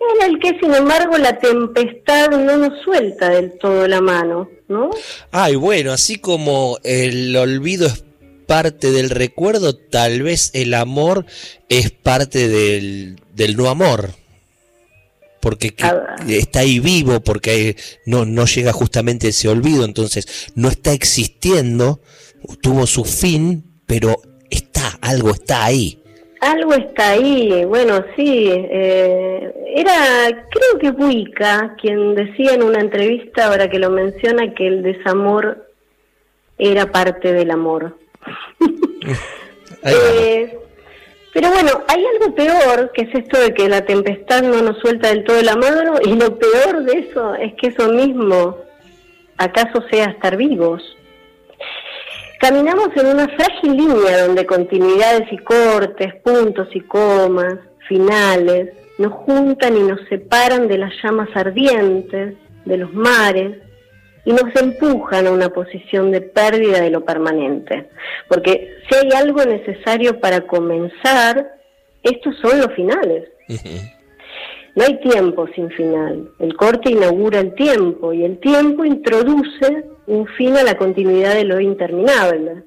en 0.00 0.30
el 0.30 0.40
que, 0.40 0.58
sin 0.58 0.74
embargo, 0.74 1.18
la 1.18 1.38
tempestad 1.38 2.30
no 2.30 2.56
nos 2.56 2.82
suelta 2.82 3.28
del 3.28 3.58
todo 3.58 3.86
la 3.86 4.00
mano, 4.00 4.48
¿no? 4.68 4.90
Ay, 5.30 5.56
bueno, 5.56 5.92
así 5.92 6.16
como 6.16 6.78
el 6.82 7.36
olvido 7.36 7.86
es 7.86 8.04
parte 8.46 8.90
del 8.90 9.10
recuerdo, 9.10 9.76
tal 9.76 10.22
vez 10.22 10.50
el 10.54 10.74
amor 10.74 11.26
es 11.68 11.90
parte 11.90 12.48
del, 12.48 13.16
no 13.56 13.68
amor. 13.68 14.10
Porque 15.40 15.74
está 16.28 16.60
ahí 16.60 16.80
vivo, 16.80 17.20
porque 17.20 17.76
no, 18.04 18.26
no 18.26 18.44
llega 18.46 18.72
justamente 18.72 19.28
ese 19.28 19.48
olvido, 19.48 19.84
entonces 19.84 20.50
no 20.54 20.68
está 20.68 20.92
existiendo, 20.92 22.00
tuvo 22.60 22.86
su 22.86 23.04
fin, 23.04 23.82
pero 23.86 24.20
está, 24.50 24.98
algo 25.00 25.30
está 25.30 25.64
ahí. 25.64 25.99
Algo 26.40 26.72
está 26.72 27.10
ahí, 27.10 27.64
bueno, 27.66 28.02
sí. 28.16 28.48
Eh, 28.50 29.52
era, 29.76 30.46
creo 30.48 30.78
que 30.80 30.90
Buica, 30.90 31.76
quien 31.80 32.14
decía 32.14 32.54
en 32.54 32.62
una 32.62 32.80
entrevista, 32.80 33.46
ahora 33.46 33.68
que 33.68 33.78
lo 33.78 33.90
menciona, 33.90 34.54
que 34.54 34.66
el 34.66 34.82
desamor 34.82 35.68
era 36.58 36.90
parte 36.90 37.32
del 37.34 37.50
amor. 37.50 37.98
eh, 39.82 40.58
pero 41.32 41.50
bueno, 41.50 41.70
hay 41.88 42.04
algo 42.04 42.34
peor, 42.34 42.90
que 42.92 43.02
es 43.02 43.14
esto 43.14 43.38
de 43.38 43.52
que 43.52 43.68
la 43.68 43.84
tempestad 43.84 44.42
no 44.42 44.62
nos 44.62 44.78
suelta 44.78 45.08
del 45.08 45.24
todo 45.24 45.40
la 45.42 45.56
mano, 45.56 45.94
y 46.02 46.14
lo 46.14 46.38
peor 46.38 46.84
de 46.84 47.00
eso 47.00 47.34
es 47.34 47.54
que 47.54 47.68
eso 47.68 47.92
mismo, 47.92 48.56
acaso 49.36 49.82
sea 49.90 50.06
estar 50.06 50.36
vivos. 50.36 50.96
Caminamos 52.40 52.88
en 52.96 53.06
una 53.06 53.28
frágil 53.28 53.76
línea 53.76 54.26
donde 54.26 54.46
continuidades 54.46 55.30
y 55.30 55.36
cortes, 55.36 56.14
puntos 56.24 56.68
y 56.72 56.80
comas, 56.80 57.58
finales, 57.86 58.70
nos 58.96 59.12
juntan 59.12 59.76
y 59.76 59.80
nos 59.80 60.00
separan 60.08 60.66
de 60.66 60.78
las 60.78 60.90
llamas 61.02 61.28
ardientes, 61.34 62.34
de 62.64 62.76
los 62.78 62.94
mares, 62.94 63.58
y 64.24 64.32
nos 64.32 64.56
empujan 64.56 65.26
a 65.26 65.32
una 65.32 65.50
posición 65.50 66.12
de 66.12 66.22
pérdida 66.22 66.80
de 66.80 66.88
lo 66.88 67.04
permanente. 67.04 67.90
Porque 68.26 68.74
si 68.88 68.96
hay 68.96 69.10
algo 69.20 69.44
necesario 69.44 70.18
para 70.18 70.46
comenzar, 70.46 71.46
estos 72.02 72.34
son 72.40 72.58
los 72.58 72.72
finales. 72.72 73.28
No 74.76 74.84
hay 74.84 74.98
tiempo 75.00 75.46
sin 75.54 75.68
final. 75.72 76.30
El 76.38 76.56
corte 76.56 76.90
inaugura 76.90 77.40
el 77.40 77.54
tiempo 77.54 78.14
y 78.14 78.24
el 78.24 78.38
tiempo 78.38 78.84
introduce 78.86 79.84
un 80.10 80.26
fin 80.26 80.56
a 80.56 80.64
la 80.64 80.76
continuidad 80.76 81.34
de 81.34 81.44
lo 81.44 81.60
interminable. 81.60 82.64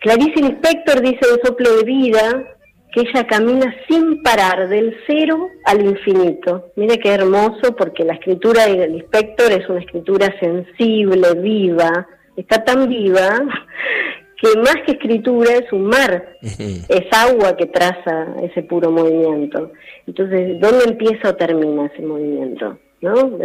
Clarice 0.00 0.42
Lispector 0.42 1.00
dice 1.00 1.20
en 1.32 1.46
Soplo 1.46 1.76
de 1.76 1.84
Vida 1.84 2.44
que 2.92 3.00
ella 3.00 3.26
camina 3.26 3.74
sin 3.88 4.22
parar 4.22 4.68
del 4.68 4.94
cero 5.06 5.48
al 5.64 5.82
infinito. 5.82 6.72
Mire 6.76 6.98
qué 6.98 7.14
hermoso 7.14 7.74
porque 7.74 8.04
la 8.04 8.14
escritura 8.14 8.66
de 8.66 8.86
Lispector 8.86 9.50
es 9.50 9.66
una 9.70 9.80
escritura 9.80 10.34
sensible, 10.38 11.34
viva, 11.40 12.06
está 12.36 12.62
tan 12.62 12.86
viva 12.86 13.40
que 14.36 14.58
más 14.58 14.76
que 14.84 14.92
escritura 14.92 15.54
es 15.54 15.72
un 15.72 15.84
mar, 15.84 16.36
es 16.42 17.06
agua 17.12 17.56
que 17.56 17.66
traza 17.66 18.34
ese 18.42 18.62
puro 18.62 18.90
movimiento. 18.90 19.72
Entonces, 20.06 20.60
¿dónde 20.60 20.84
empieza 20.84 21.30
o 21.30 21.36
termina 21.36 21.86
ese 21.86 22.02
movimiento? 22.02 22.76
¿No? 23.02 23.36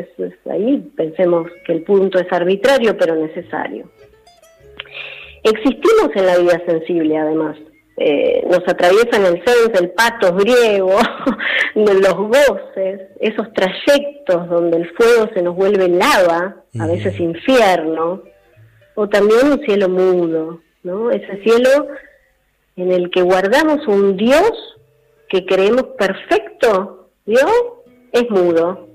ahí 0.52 0.92
pensemos 0.96 1.48
que 1.66 1.74
el 1.74 1.82
punto 1.82 2.20
es 2.20 2.32
arbitrario 2.32 2.96
pero 2.96 3.16
necesario. 3.16 3.90
Existimos 5.44 6.10
en 6.16 6.26
la 6.26 6.38
vida 6.38 6.62
sensible 6.66 7.18
además. 7.18 7.58
Eh, 8.00 8.46
nos 8.48 8.62
atraviesan 8.68 9.26
el 9.26 9.44
sens, 9.44 9.72
el 9.82 9.90
patos 9.90 10.36
griego, 10.36 11.00
los 11.76 12.14
goces, 12.14 13.10
esos 13.20 13.52
trayectos 13.54 14.48
donde 14.50 14.78
el 14.78 14.90
fuego 14.92 15.28
se 15.34 15.42
nos 15.42 15.56
vuelve 15.56 15.88
lava, 15.88 16.64
a 16.80 16.86
veces 16.86 17.20
infierno, 17.20 18.22
o 18.94 19.10
también 19.10 19.52
un 19.52 19.66
cielo 19.66 19.90
mudo, 19.90 20.62
¿no? 20.84 21.10
Ese 21.10 21.42
cielo 21.42 21.88
en 22.76 22.92
el 22.92 23.10
que 23.10 23.24
guardamos 23.24 23.88
un 23.88 24.16
Dios 24.16 24.52
que 25.28 25.46
creemos 25.48 25.84
perfecto, 25.98 27.10
Dios 27.26 27.52
es 28.12 28.30
mudo, 28.30 28.87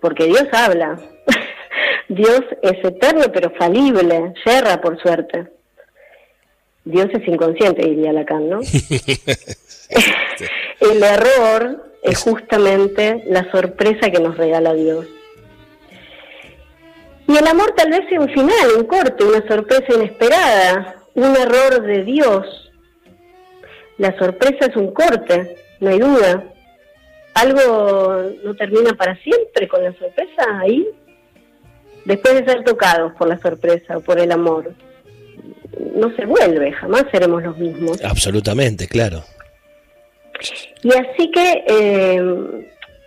porque 0.00 0.26
Dios 0.26 0.44
habla. 0.52 0.98
Dios 2.08 2.42
es 2.62 2.84
eterno 2.84 3.24
pero 3.32 3.50
falible, 3.50 4.34
yerra 4.44 4.80
por 4.80 5.00
suerte. 5.00 5.48
Dios 6.84 7.06
es 7.12 7.28
inconsciente, 7.28 7.86
diría 7.86 8.12
Lacan, 8.12 8.48
¿no? 8.48 8.60
El 10.80 11.02
error 11.02 11.92
es 12.02 12.18
justamente 12.18 13.22
la 13.26 13.50
sorpresa 13.50 14.10
que 14.10 14.20
nos 14.20 14.36
regala 14.36 14.74
Dios. 14.74 15.06
Y 17.28 17.36
el 17.36 17.46
amor 17.46 17.72
tal 17.76 17.90
vez 17.90 18.00
sea 18.08 18.20
un 18.20 18.28
final, 18.28 18.72
un 18.76 18.84
corte, 18.84 19.22
una 19.22 19.46
sorpresa 19.46 19.84
inesperada, 19.94 20.96
un 21.14 21.36
error 21.36 21.80
de 21.82 22.02
Dios, 22.02 22.70
la 24.00 24.16
sorpresa 24.18 24.64
es 24.64 24.76
un 24.76 24.94
corte, 24.94 25.56
no 25.80 25.90
hay 25.90 25.98
duda. 25.98 26.42
Algo 27.40 28.22
no 28.44 28.54
termina 28.54 28.92
para 28.92 29.16
siempre 29.22 29.66
con 29.66 29.82
la 29.82 29.92
sorpresa 29.94 30.42
ahí. 30.60 30.86
Después 32.04 32.34
de 32.34 32.44
ser 32.44 32.64
tocados 32.64 33.12
por 33.14 33.28
la 33.28 33.38
sorpresa 33.38 33.96
o 33.96 34.00
por 34.02 34.18
el 34.18 34.30
amor, 34.30 34.74
no 35.94 36.14
se 36.16 36.26
vuelve, 36.26 36.70
jamás 36.72 37.04
seremos 37.10 37.42
los 37.42 37.56
mismos. 37.56 38.04
Absolutamente, 38.04 38.86
claro. 38.88 39.22
Y 40.82 40.92
así 40.92 41.30
que, 41.30 41.64
eh, 41.66 42.22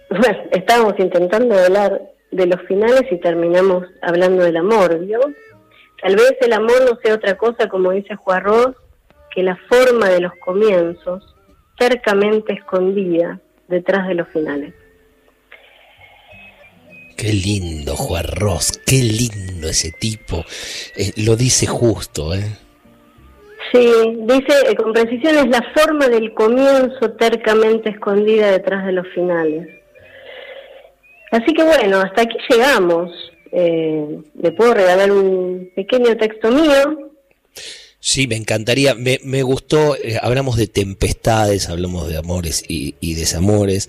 bueno, 0.10 0.44
estábamos 0.52 0.94
intentando 0.98 1.56
hablar 1.56 2.02
de 2.32 2.48
los 2.48 2.62
finales 2.64 3.04
y 3.12 3.18
terminamos 3.18 3.86
hablando 4.02 4.44
del 4.44 4.58
amor, 4.58 5.00
¿vio? 5.06 5.20
Tal 6.02 6.16
vez 6.16 6.38
el 6.42 6.54
amor 6.54 6.84
no 6.90 7.00
sea 7.04 7.16
otra 7.16 7.38
cosa, 7.38 7.70
como 7.70 7.92
dice 7.92 8.16
Juan 8.16 8.44
Ross, 8.44 8.76
que 9.30 9.44
la 9.44 9.58
forma 9.70 10.10
de 10.10 10.22
los 10.22 10.34
comienzos 10.44 11.36
tercamente 11.78 12.54
escondida 12.54 13.40
detrás 13.74 14.08
de 14.08 14.14
los 14.16 14.28
finales. 14.30 14.74
Qué 17.18 17.32
lindo, 17.32 17.96
Juan 17.96 18.26
Ross, 18.28 18.82
qué 18.86 18.98
lindo 18.98 19.70
ese 19.70 19.92
tipo. 19.92 20.44
Eh, 20.96 21.12
lo 21.18 21.36
dice 21.36 21.68
justo, 21.68 22.34
¿eh? 22.34 22.44
Sí, 23.72 23.90
dice 24.28 24.54
eh, 24.70 24.76
con 24.76 24.94
precisión 24.94 25.38
es 25.38 25.48
la 25.48 25.64
forma 25.76 26.08
del 26.08 26.34
comienzo 26.34 27.12
tercamente 27.18 27.90
escondida 27.90 28.52
detrás 28.52 28.86
de 28.86 28.92
los 28.92 29.08
finales. 29.10 29.68
Así 31.32 31.54
que 31.54 31.64
bueno, 31.64 31.98
hasta 32.00 32.24
aquí 32.24 32.38
llegamos. 32.50 33.12
Eh, 33.52 34.20
¿Le 34.42 34.52
puedo 34.52 34.74
regalar 34.74 35.12
un 35.12 35.72
pequeño 35.76 36.18
texto 36.18 36.50
mío? 36.50 37.12
Sí, 38.06 38.28
me 38.28 38.36
encantaría. 38.36 38.96
Me, 38.96 39.22
me 39.24 39.44
gustó, 39.44 39.96
eh, 39.96 40.20
hablamos 40.22 40.58
de 40.58 40.68
tempestades, 40.68 41.70
hablamos 41.70 42.10
de 42.10 42.18
amores 42.18 42.62
y, 42.68 42.96
y 43.00 43.14
desamores, 43.14 43.88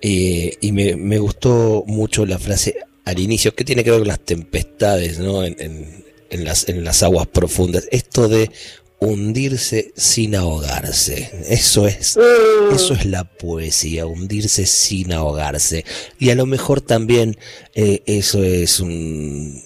eh, 0.00 0.56
y 0.60 0.70
me, 0.70 0.94
me, 0.94 1.18
gustó 1.18 1.82
mucho 1.84 2.24
la 2.26 2.38
frase 2.38 2.76
al 3.04 3.18
inicio, 3.18 3.56
que 3.56 3.64
tiene 3.64 3.82
que 3.82 3.90
ver 3.90 3.98
con 3.98 4.06
las 4.06 4.20
tempestades, 4.20 5.18
¿no? 5.18 5.42
En, 5.42 5.56
en, 5.58 6.04
en, 6.30 6.44
las, 6.44 6.68
en 6.68 6.84
las 6.84 7.02
aguas 7.02 7.26
profundas. 7.26 7.88
Esto 7.90 8.28
de 8.28 8.52
hundirse 9.00 9.92
sin 9.96 10.36
ahogarse. 10.36 11.32
Eso 11.48 11.88
es, 11.88 12.16
mm. 12.16 12.72
eso 12.72 12.94
es 12.94 13.04
la 13.04 13.24
poesía, 13.24 14.06
hundirse 14.06 14.64
sin 14.64 15.12
ahogarse. 15.12 15.84
Y 16.20 16.30
a 16.30 16.36
lo 16.36 16.46
mejor 16.46 16.82
también 16.82 17.36
eh, 17.74 18.04
eso 18.06 18.44
es 18.44 18.78
un, 18.78 19.60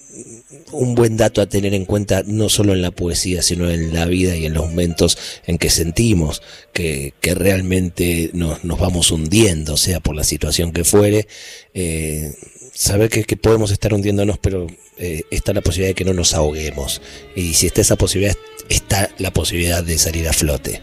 un 0.71 0.95
buen 0.95 1.17
dato 1.17 1.41
a 1.41 1.47
tener 1.47 1.73
en 1.73 1.85
cuenta 1.85 2.23
no 2.25 2.49
solo 2.49 2.73
en 2.73 2.81
la 2.81 2.91
poesía, 2.91 3.41
sino 3.41 3.69
en 3.69 3.93
la 3.93 4.05
vida 4.05 4.35
y 4.35 4.45
en 4.45 4.53
los 4.53 4.67
momentos 4.67 5.17
en 5.45 5.57
que 5.57 5.69
sentimos 5.69 6.41
que, 6.73 7.13
que 7.21 7.35
realmente 7.35 8.31
nos, 8.33 8.63
nos, 8.63 8.79
vamos 8.79 9.11
hundiendo, 9.11 9.77
sea 9.77 9.99
por 9.99 10.15
la 10.15 10.23
situación 10.23 10.71
que 10.71 10.83
fuere. 10.83 11.27
Eh, 11.73 12.33
saber 12.73 13.09
que, 13.09 13.23
que, 13.23 13.37
podemos 13.37 13.71
estar 13.71 13.93
hundiéndonos, 13.93 14.37
pero 14.37 14.67
eh, 14.97 15.23
está 15.31 15.53
la 15.53 15.61
posibilidad 15.61 15.89
de 15.89 15.95
que 15.95 16.05
no 16.05 16.13
nos 16.13 16.33
ahoguemos. 16.33 17.01
Y 17.35 17.53
si 17.53 17.67
está 17.67 17.81
esa 17.81 17.95
posibilidad, 17.95 18.35
está 18.69 19.09
la 19.17 19.31
posibilidad 19.31 19.83
de 19.83 19.97
salir 19.97 20.27
a 20.27 20.33
flote. 20.33 20.81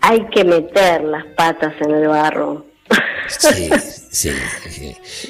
Hay 0.00 0.26
que 0.34 0.44
meter 0.44 1.04
las 1.04 1.24
patas 1.36 1.74
en 1.80 1.90
el 1.90 2.08
barro. 2.08 2.66
Sí, 3.28 3.70
sí, 4.10 4.30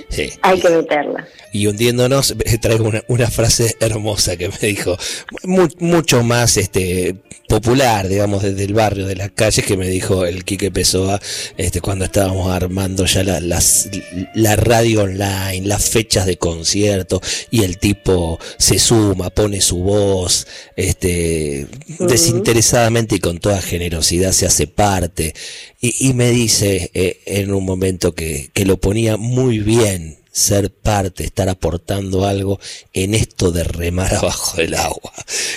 sí, 0.08 0.30
Hay 0.42 0.60
que 0.60 0.70
meterla. 0.70 1.26
Y 1.52 1.66
hundiéndonos, 1.66 2.34
traigo 2.60 2.84
una, 2.84 3.02
una 3.08 3.30
frase 3.30 3.76
hermosa 3.80 4.36
que 4.36 4.48
me 4.48 4.68
dijo, 4.68 4.96
mu 5.44 5.68
mucho 5.78 6.22
más 6.22 6.56
este 6.56 7.16
popular, 7.50 8.06
digamos, 8.06 8.44
desde 8.44 8.62
el 8.62 8.74
barrio, 8.74 9.06
de 9.08 9.16
las 9.16 9.32
calles, 9.32 9.66
que 9.66 9.76
me 9.76 9.88
dijo 9.88 10.24
el 10.24 10.44
Quique 10.44 10.70
Pessoa 10.70 11.20
este, 11.56 11.80
cuando 11.80 12.04
estábamos 12.04 12.48
armando 12.48 13.04
ya 13.06 13.24
la, 13.24 13.40
las, 13.40 13.90
la 14.34 14.54
radio 14.54 15.02
online, 15.02 15.66
las 15.66 15.90
fechas 15.90 16.26
de 16.26 16.38
concierto, 16.38 17.20
y 17.50 17.64
el 17.64 17.78
tipo 17.78 18.38
se 18.56 18.78
suma, 18.78 19.30
pone 19.30 19.60
su 19.60 19.78
voz, 19.78 20.46
este, 20.76 21.66
uh 21.88 21.92
-huh. 21.92 22.06
desinteresadamente 22.06 23.16
y 23.16 23.18
con 23.18 23.38
toda 23.38 23.60
generosidad 23.60 24.30
se 24.30 24.46
hace 24.46 24.68
parte, 24.68 25.34
y, 25.80 26.08
y 26.08 26.14
me 26.14 26.30
dice 26.30 26.92
eh, 26.94 27.20
en 27.26 27.52
un 27.52 27.64
momento 27.64 28.14
que, 28.14 28.50
que 28.54 28.64
lo 28.64 28.76
ponía 28.76 29.16
muy 29.16 29.58
bien, 29.58 30.19
ser 30.30 30.70
parte, 30.70 31.24
estar 31.24 31.48
aportando 31.48 32.24
algo 32.24 32.58
en 32.92 33.14
esto 33.14 33.50
de 33.50 33.64
remar 33.64 34.14
abajo 34.22 34.56
del 34.56 34.74
agua. 34.74 35.12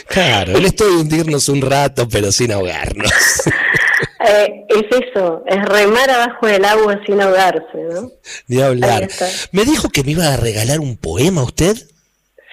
Claro, 0.07 0.57
el 0.57 0.65
esto 0.65 0.85
de 0.85 0.97
hundirnos 0.97 1.49
un 1.49 1.61
rato, 1.61 2.07
pero 2.09 2.31
sin 2.31 2.51
ahogarnos. 2.51 3.11
Eh, 4.25 4.65
es 4.69 4.85
eso, 4.89 5.43
es 5.45 5.65
remar 5.65 6.09
abajo 6.09 6.47
del 6.47 6.63
agua 6.63 6.97
sin 7.05 7.19
ahogarse, 7.19 7.77
¿no? 7.91 8.09
De 8.47 8.63
hablar. 8.63 9.09
¿Me 9.51 9.65
dijo 9.65 9.89
que 9.89 10.01
me 10.05 10.11
iba 10.11 10.33
a 10.33 10.37
regalar 10.37 10.79
un 10.79 10.95
poema 10.95 11.43
usted? 11.43 11.75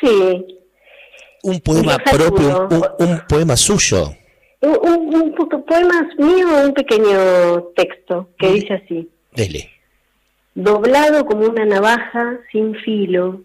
Sí. 0.00 0.58
Un 1.44 1.60
poema 1.60 1.98
propio, 1.98 2.66
un, 2.68 3.08
un, 3.08 3.22
poema 3.28 3.56
suyo. 3.56 4.12
Un, 4.62 4.78
un, 4.82 5.14
un, 5.14 5.64
poema 5.64 6.08
mío, 6.18 6.48
un 6.64 6.74
pequeño 6.74 7.62
texto 7.76 8.30
que 8.36 8.48
dice 8.48 8.74
así. 8.74 9.08
Dele 9.36 9.70
doblado 10.62 11.24
como 11.24 11.46
una 11.46 11.64
navaja 11.64 12.38
sin 12.52 12.74
filo, 12.74 13.40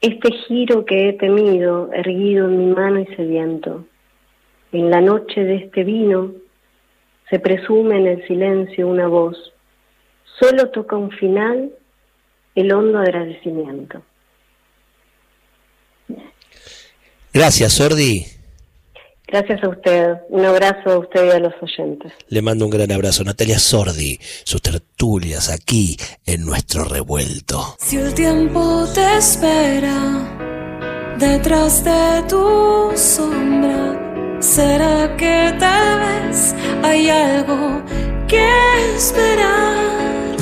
este 0.00 0.30
giro 0.46 0.84
que 0.84 1.08
he 1.08 1.12
temido, 1.12 1.90
erguido 1.92 2.46
en 2.46 2.58
mi 2.58 2.74
mano 2.74 3.00
y 3.00 3.06
sediento. 3.14 3.84
En 4.72 4.90
la 4.90 5.00
noche 5.00 5.44
de 5.44 5.56
este 5.56 5.84
vino 5.84 6.32
se 7.30 7.38
presume 7.38 7.98
en 7.98 8.06
el 8.06 8.26
silencio 8.26 8.88
una 8.88 9.06
voz, 9.06 9.36
solo 10.38 10.70
toca 10.70 10.96
un 10.96 11.10
final 11.10 11.70
el 12.54 12.72
hondo 12.72 12.98
agradecimiento. 12.98 14.02
Gracias, 17.32 17.74
Sordi. 17.74 18.35
Gracias 19.28 19.62
a 19.64 19.68
usted. 19.68 20.14
Un 20.28 20.44
abrazo 20.44 20.90
a 20.90 20.98
usted 20.98 21.26
y 21.26 21.30
a 21.30 21.38
los 21.40 21.52
oyentes. 21.60 22.12
Le 22.28 22.42
mando 22.42 22.64
un 22.64 22.70
gran 22.70 22.92
abrazo. 22.92 23.24
Natalia 23.24 23.58
Sordi, 23.58 24.18
sus 24.44 24.62
tertulias 24.62 25.50
aquí 25.50 25.96
en 26.24 26.44
nuestro 26.44 26.84
revuelto. 26.84 27.76
Si 27.78 27.96
el 27.96 28.14
tiempo 28.14 28.86
te 28.94 29.16
espera 29.16 31.16
detrás 31.18 31.84
de 31.84 32.22
tu 32.28 32.92
sombra, 32.94 34.38
¿será 34.40 35.16
que 35.16 35.52
tal 35.58 35.98
vez 35.98 36.54
hay 36.84 37.10
algo 37.10 37.82
que 38.28 38.48
esperar? 38.96 40.36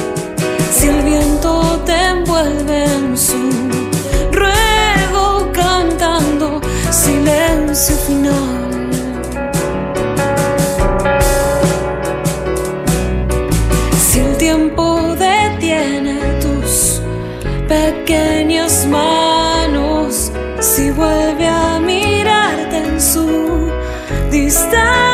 Si 0.71 0.89
el 0.89 1.03
viento 1.03 1.83
te 1.87 1.95
envuelve 1.95 2.85
en 2.85 3.17
su 3.17 3.51
ruego 4.31 5.51
cantando 5.53 6.61
silencio 6.91 7.97
final. 7.97 8.64
Distancia 24.55 25.14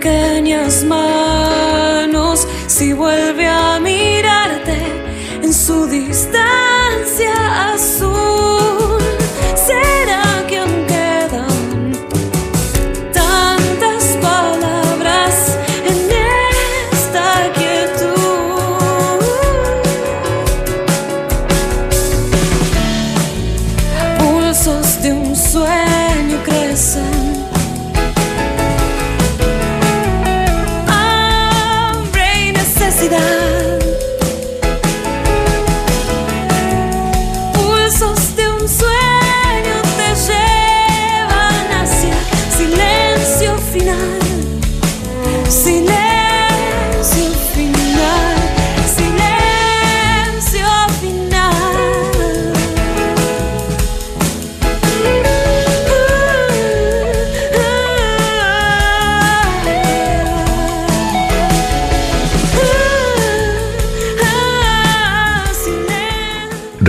pequeñas 0.00 0.82
manos, 0.84 2.48
si 2.66 2.94
vuelve 2.94 3.46
a 3.46 3.78
mirarte 3.80 4.78
en 5.42 5.52
su 5.52 5.86
distancia 5.86 6.49